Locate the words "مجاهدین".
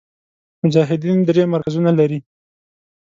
0.63-1.17